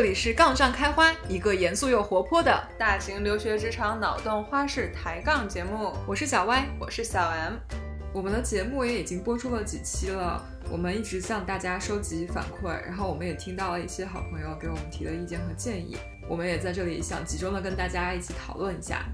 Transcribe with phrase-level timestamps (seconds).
[0.00, 5.92] 这里是杠上开花，一个严肃又活泼的大型留学职场脑洞花式抬杠节目。
[6.06, 7.56] 我是小歪，我是小 M。
[8.14, 19.04] 我们的节目也已经播出了几期了，我们一直向大家收集反馈，然后我们也听到了一些好朋友给我们提的意见和建议，我们也在这里想集中的跟大家一起讨论一下。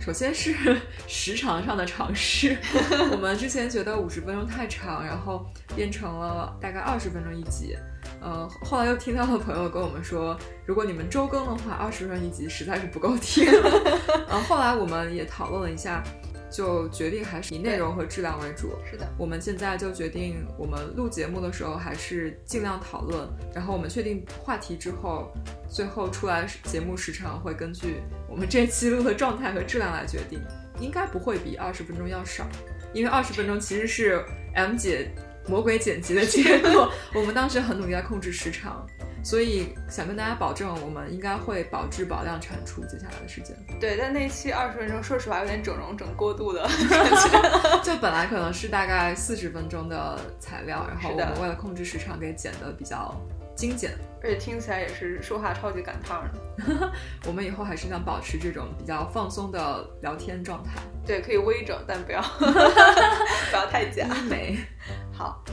[0.00, 2.58] 首先是时长上的尝试，
[3.12, 7.76] 我们之前觉得五十分钟太长，然后变成了大概二十分钟一集。
[8.24, 13.44] 呃，后来又听到了朋友跟我们说，如果你们周更的话，二十分钟一集实在是不够听。
[14.26, 16.02] 然后后来我们也讨论了一下。
[16.50, 18.78] 就决定还是以内容和质量为主。
[18.88, 23.28] 是的，我们现在就决定，我们录节目的时候还是尽量讨论。
[23.52, 25.32] 然后我们确定话题之后，
[25.68, 27.96] 最后出来节目时长会根据
[28.28, 30.40] 我们这期录的状态和质量来决定。
[30.78, 32.46] 应该不会比二十分钟要少，
[32.92, 35.10] 因为二十分钟其实是 M 姐
[35.48, 36.90] 魔鬼剪辑的结果。
[37.14, 38.86] 我们当时很努力在控制时长。
[39.22, 43.56] 所以想跟大家保证，我们应该会保质保量产出接下来的时间。
[43.80, 47.82] 对，但那期二十分钟，说实话有点整容整过度的 感觉。
[47.82, 53.18] 就本来可能是大概四十分钟的材料，然后我们为了控制时长，给剪的比较
[53.54, 56.92] 精简，而且听起来也是说话超级赶趟的。
[57.26, 60.72] 我们以后还是想保持这种比较放松的聊天状态。
[61.06, 64.06] 对，可以微整，但不要 不要太假。
[64.28, 64.58] 美，
[65.12, 65.44] 好。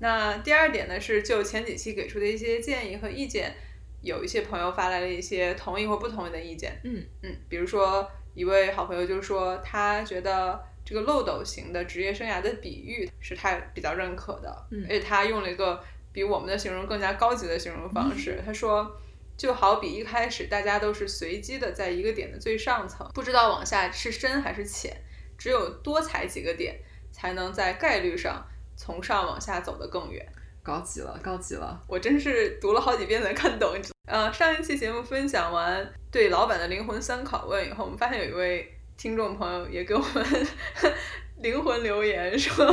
[0.00, 3.54] 那第二点呢，是就前几期给出的一些建议和意见，
[4.00, 6.80] 有一些朋友发来了一些同意或不同意的意见。
[6.82, 15.80] 嗯嗯，比如说一位好朋友就说，他觉得这个漏斗型的职业生涯的比喻是他比较认可的，嗯，而且他用了一个
[16.12, 18.42] 比我们的形容更加高级的形容方式。
[18.44, 19.00] 他说，
[19.36, 24.96] 就好比一开始大家都是随机的在一个点的最上层，不知道往下是深还是浅，
[25.36, 26.78] 只有多踩几个点，
[27.10, 28.46] 才能在概率上。
[28.74, 30.26] 从上往下走得更远，
[30.62, 31.78] 高级了，高级了！
[31.86, 33.76] 我真是读了好几遍才看懂。
[34.06, 40.26] 呃，上一期节目分享完对老板的灵魂三拷问以后，我们发现有一位听众朋友也给我们
[41.36, 42.66] 灵魂留言说，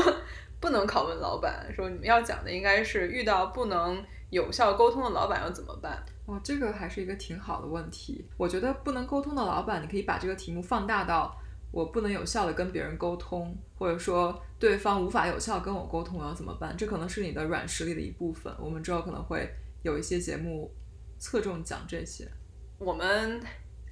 [0.59, 6.03] 不能拷问老板，说你们要讲的应该是遇到不能有效沟通的老板要怎么办。
[6.25, 8.25] 哦，这个还是一个挺好的问题。
[8.37, 11.35] 我觉得不能沟通的老板，你可以把这个题目放大到。
[11.71, 16.75] 我不能有效的跟别人沟通，或者说对方无法有效跟我沟通，我要怎么办？
[16.75, 18.51] 这可能是你的软实力的一部分。
[18.59, 19.47] 我们之后可能会
[19.83, 20.73] 有一些节目
[21.19, 22.27] 侧重讲这些。
[22.79, 23.39] 我们。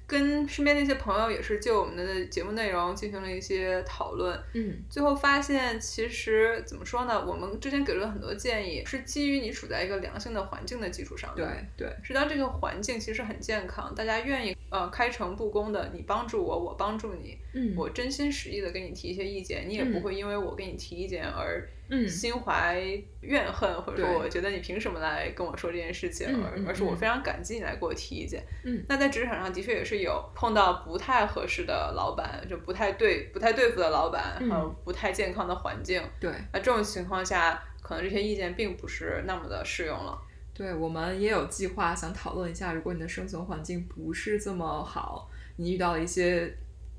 [0.08, 7.22] 跟身边的一些朋友也是就我们的节目内容进行了一些讨论，嗯，最后发现其实怎么说呢？
[7.26, 11.44] 我们之前给了很多建议，是基于你处在一个良性的环境的基础上的。
[11.76, 21.60] 对对，是当这个环境其实很健康，大家愿意呃开诚布公的，你帮助我，我帮助你，嗯，我真心实意的给你提一些意见，你也不会因为我给你提意见而。
[21.60, 21.77] 嗯，
[22.08, 22.80] 心怀
[23.20, 28.42] 怨恨，或者说我觉得你凭什么来跟我说这件事情，而而是我非常感激你来给我提意见。
[28.64, 36.02] 嗯，那在职场上的确也是有碰到不太合适的老板，就不太对不太对付的老板，还有不太健康的环境。
[36.20, 40.18] 对，那这种情况下，可能这些意见并不是那么的适用了。
[40.52, 46.52] 对我们也有计划想讨论一下，如果你的生存环境不是这么好，你遇到了一些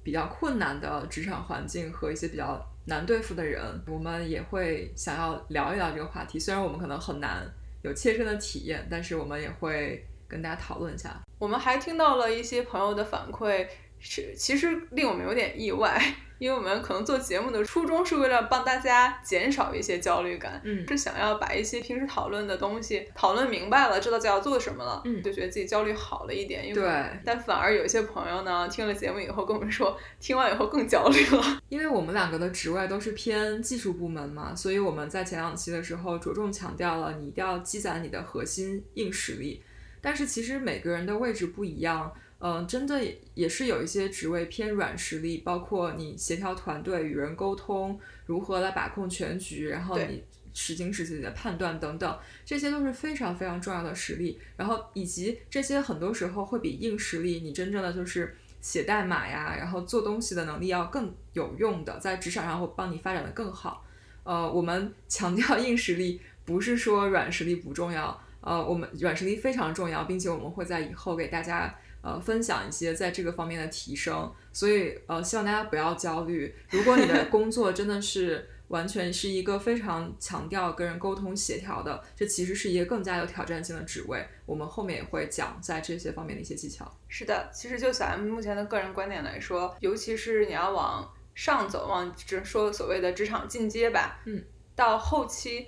[0.09, 2.59] 比较困难的职场环境和一些比较。
[2.85, 6.39] 难对付的人，我们也会想要聊一聊这个话题。
[6.39, 7.47] 虽然我们可能很难
[7.83, 11.21] 有切身的体验，但是我们也会跟大家讨论一下。
[11.37, 13.67] 我们还听到了一些朋友的反馈，
[13.99, 16.01] 是其实令我们有点意外。
[16.39, 26.65] 因为我们可能做节目的初衷是为了帮大家减少一些焦虑感，嗯，是想要把一些平时讨论的东西讨论明白了，知道自己要做什么了，嗯，就觉得自己焦虑好了一点。
[26.65, 31.61] 因为对，但反而有一些朋友呢，听了节目以后跟我们说，听完以后更焦虑了。
[31.67, 39.61] 因为我们两个的职位都是偏技术部门嘛，所以我们在前两期的时候着重强调了，你一定要积攒你的核心硬实力。
[40.01, 42.13] 但是其实每个人的位置不一样。
[42.41, 42.97] 嗯，真的
[43.33, 50.23] 也是有一些职位偏软实力，包括你协调团队、与人沟通，如何来把控全局，然后你
[50.53, 54.39] 实行实自己的判断等等，这些都是非常非常重要的实力。
[54.55, 63.85] 然后以及这些很多时候会比硬实力，你真正的就是写代码呀，然后做东西的能力要更有用的，在职场上会帮你发展的更好。
[64.23, 71.75] 呃，我们强调硬实力，不是说软实力不重要，呃，我们软实力非常重要，并且我们会在以后给大家。
[72.01, 76.55] 呃，分享一些在这个方面的提升，所以呃，希望大家不要焦虑。
[76.69, 84.25] 如果你的工作真的是完全是一个非常强调跟人沟通协调的，这其实是一个更加有挑战性的职位。
[84.45, 86.89] 我们后面也会讲在这些方面的一些技巧。
[87.09, 94.41] 是的，其实就小 M 目前的个人观点来说，尤其是你要往上走，往只说所谓的职场进阶吧，嗯，
[94.73, 95.67] 到后期。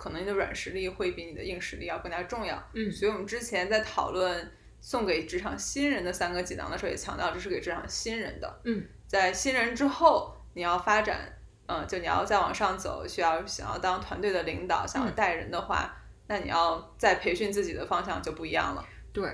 [0.00, 2.56] 可能你的软实力会比你的硬实力要更加重要。
[2.72, 4.50] 嗯所以我们之前在讨论
[4.80, 8.60] 送给职场新人的三个锦囊的时候，也强调这是给职场新人的。
[8.64, 15.94] 嗯，在新人之后，你要发展，嗯，就你要再往上走，需要想要当团队的领导，想要带人的话，
[16.28, 18.82] 那你要再培训自己的方向就不一样了。
[19.12, 19.30] 对。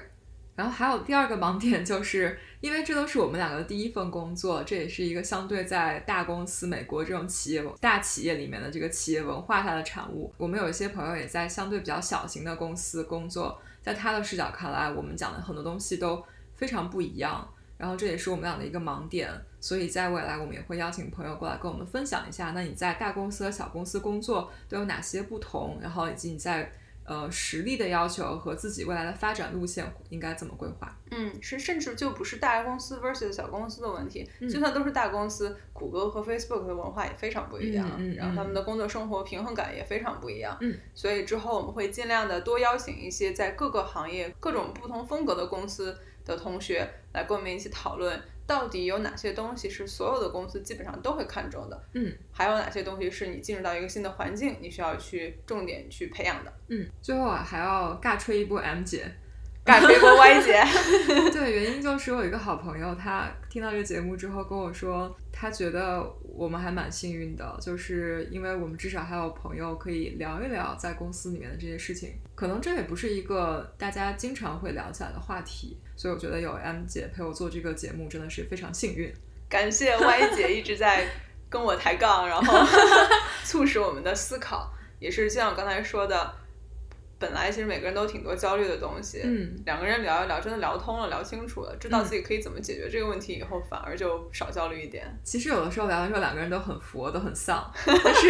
[0.56, 10.32] 然后还有第二个盲点，就是因为这都是我们两个的第一份工作，这也是一个相对在大公司、美国这种企业大企业里面的这个企业文化下的产物。
[10.38, 16.24] 我们有一些朋友也在相对比较小型的公司工作，在他的视角看来，我们讲的很多东西都
[16.56, 17.46] 非常不一样。
[17.78, 19.30] 然后这也是我们俩的一个盲点，
[19.60, 26.72] 所以在未来我们也会邀请朋友过来跟我们分享一下，那你在大公司和小公司工作都有哪些不同，然后以及你在
[27.06, 30.94] 呃实力的要求和自己未来的发展路线应该怎么规划。
[31.10, 40.56] 嗯，是甚至就不是大公司 versus 小公司的问题，嗯就算都是大公司，谷歌和 Facebook 的文化也非常不一样，嗯嗯然后他们的工作生活平衡感也非常不一样。
[40.60, 56.52] 嗯，所以之后我们会尽量的多邀请一些在各个行业、各种不同风格的公司的同学来跟我们一起讨论，到底有哪些东西是所有的公司基本上都会看重的，嗯，还有哪些东西是你进入到一个新的环境，你需要去重点去培养的。
[56.68, 59.10] 嗯，最后啊还要尬吹一波 M 姐。
[59.66, 60.62] 尬吹波 Y 姐，
[61.32, 72.14] 对，原因就是我有一个好朋友，他听到这个节目之后跟我说，他觉得我们还蛮幸运的，就是因为我们至少还有朋友可以聊一聊在公司里面的这些事情。
[72.36, 79.12] 可能这也不是一个大家经常会聊起来的话题，所以我觉得有 M 姐陪我做这个节目真的是非常幸运。
[79.48, 81.08] 感谢 Y 姐一直在
[81.48, 82.64] 跟我抬杠，然后
[83.42, 84.70] 促使我们的思考，
[85.00, 86.34] 也是像我刚才说的，
[87.18, 95.06] 本来其实每个人都挺多焦虑的东西，嗯，两个人聊一聊，真的聊通了，聊清楚了，知道自己可以怎么解决这个问题以后，反而就少焦虑一点。
[95.24, 98.28] 其实有的时候聊的时候，两个人都很佛，都很丧， 但是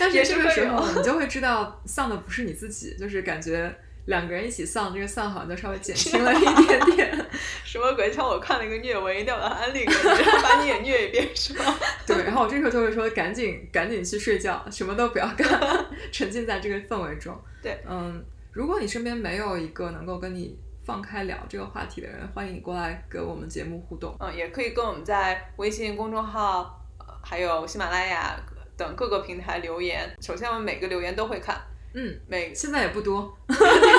[0.00, 3.72] 但是这个时候你就会知道丧的不是你自己，就是感觉
[4.06, 7.26] 两个人一起丧，这个丧好像就稍微减轻了一点点。
[7.64, 8.10] 什么鬼？
[8.10, 11.76] 像我看了一个虐文，一定要把它安利给你，然后把你也虐一遍，是吗？
[12.06, 15.46] 对，然后我这时候就会说，赶紧赶紧去睡觉，什么都不要干，
[16.10, 17.36] 沉浸在这个氛围中。
[17.62, 24.16] 对，嗯，如果你身边没有一个能够跟你放开聊这个话题的人，欢迎你过来跟我们节目互动。
[24.20, 28.36] 嗯，也可以跟我们在微信公众号，呃还有喜马拉雅
[28.76, 30.08] 等各个平台留言。
[30.20, 31.60] 首先，我们每个留言都会看，
[31.92, 33.36] 嗯，每现在也不多。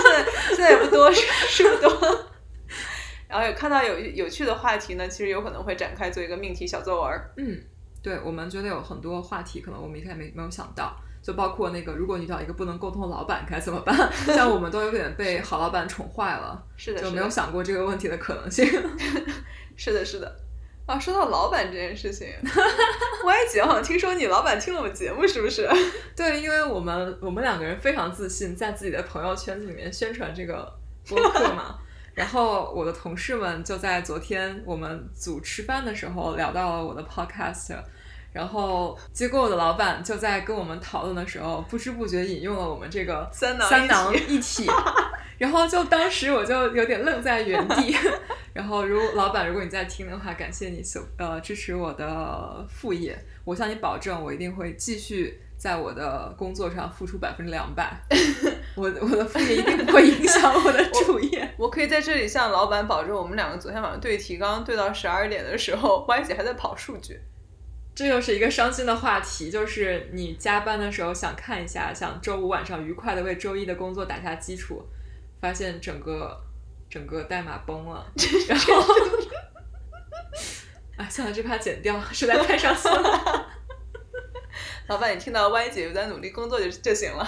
[0.08, 2.26] 现在现在也不多，是是不多。
[3.28, 7.22] 然后有看到有有趣的话题呢，其实有可能会展开做一个命题小作文。
[7.36, 7.62] 嗯，
[8.02, 13.96] 对，我们觉得有很多话题，可能我们一开始没没有想到，就包括那个，如果你遇到一个不能沟通的老板该怎么办？
[14.34, 18.66] 像我们都有点被好老板宠坏了，是的，就没有，想过这个问题的可能性。
[19.76, 20.47] 是的，是的。
[20.88, 22.28] 啊，说到老板这件事情
[23.26, 25.70] 歪姐好像听说你老板听了我们节目，是不是？
[26.16, 30.74] 对，因为我们我们两个人非常自信，在自己的朋友圈子里面宣传这个
[31.08, 31.76] 播客嘛。
[32.16, 37.76] 然后我的同事们就在昨天我们组吃饭的时候聊到了我的 podcast，
[38.32, 44.66] 然后结果我的老板就在跟我们讨论的时候，不知不觉引用了我们这个三囊三囊一体，
[45.38, 47.94] 然后就当时我就有点愣在原地。
[48.58, 57.96] 然后如老板，如果你在听的话，感谢你所呃支持我的副业，我向你保证，我一定会继续在我的工作上付出百分之两百。
[58.74, 61.48] 我我的副业一定不会影响我的主业。
[61.56, 67.20] 我可以在这里向老板保证，我们两个昨天晚上对提纲对到十二点的时候， Y 姐还在跑数据。
[67.94, 74.84] 这又是一个伤心的话题，就是你加班的时候想看一下，想周五晚上愉快的为周一的工作打下基础，
[75.40, 76.42] 发现整个
[76.90, 78.06] 整个代码崩了，
[78.48, 78.84] 然后，
[80.98, 83.48] 哎，算了，这趴剪掉，实在太伤心了。
[84.88, 87.28] 老板，你听到 Y 姐有在努力工作就就行了。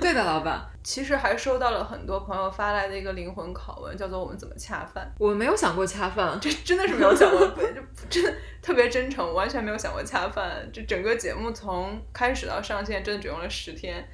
[0.00, 10.70] 对的，老板，其实还收到了很多朋友发来的一个灵魂拷问，叫做“我们怎么恰饭我没有想过恰饭”，，这真的是没有想过，就真的特别真诚，完全没有想过恰饭。
[10.72, 14.08] 这整个节目从开始到上线，真的只用了十天。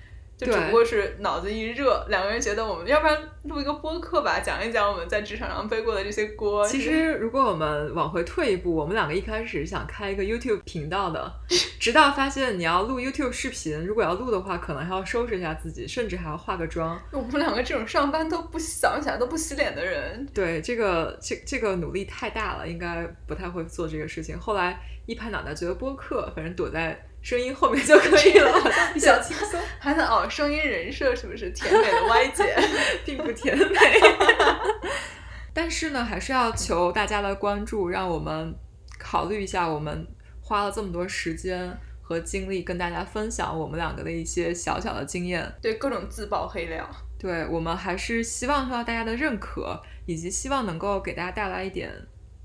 [0.47, 6.67] 就只不过是脑子一热，两个人觉得我们要不然录一个播客吧，讲一讲我们在职场上背过的这些锅。
[6.67, 11.33] 其实，如果我们往回退一步，我们两个一开始想开一个 YouTube 频道的，
[11.81, 17.01] 直到发现你要录 YouTube 视频，如果要录的话，可能还要收拾一下自己，甚至还要化个妆。
[17.13, 24.39] 我们两个这种上班都不早上起来都不洗脸的人，对，这个这这个努力太大了，应该不太会做这个事情。
[24.39, 32.55] 后来一拍脑袋，觉得播客反正躲在声音后面就可以了， 好像比较轻松，还能哦，声音人设是不是甜美的歪姐？
[33.07, 33.65] 并不甜美。
[35.55, 38.55] 但是呢，还是要求大家的关注，让我们
[38.99, 40.07] 考虑一下，我们
[40.41, 45.51] 花了这么多时间和精力，跟大家分享我们两个的一些小小的经验。
[45.61, 46.89] 对各种自曝黑料，
[47.19, 51.93] 对我们还是希望受到大家的认可，以及希望能够给大家带来一点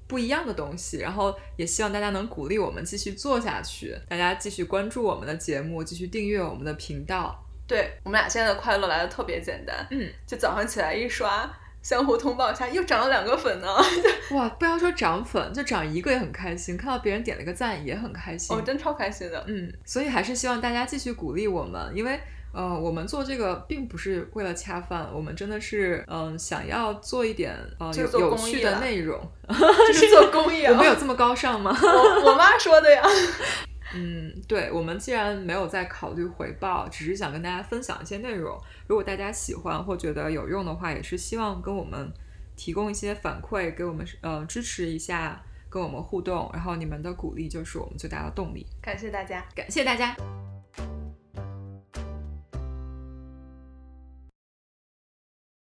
[0.07, 7.43] 不一样的东西，然后也希望大家能鼓励我们继续做下去，大家继续关注我们的节目，继续订阅我们的频道。
[7.67, 13.67] 对我们俩现在的快乐来的特别简单，嗯，就早上起来一刷，相互通报一下，又涨了两个粉呢，
[14.31, 18.55] 哇，不要说涨粉，就涨一个也很开心，看到别人点了个赞也很开心。
[18.55, 19.43] 哦，真超开心的。
[19.47, 22.17] 嗯，所以还是希望大家继续鼓励我们，因为
[22.57, 29.15] 呃，我们做这个并不是为了恰饭，我们真的是嗯、想要做一点呃有就是有趣的内容。
[29.47, 30.71] 就是做公益啊！
[30.71, 31.71] 我们有这么高尚吗？
[31.79, 33.03] 我我妈说的呀。
[33.93, 38.59] 嗯，对，我们既然没有在考虑回报，只是想跟大家分享一些内容。
[38.87, 42.11] 如果大家喜欢或觉得有用的话，也是希望跟我们
[42.55, 46.49] 提供一些反馈，给我们呃支持一下，跟我们互动。
[46.51, 48.65] 然后你们的鼓励就是我们最大的动力。
[48.81, 49.45] 感谢大家。
[49.53, 50.15] 感谢大家。